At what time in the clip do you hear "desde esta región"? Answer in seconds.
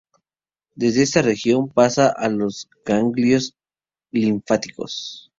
0.73-1.69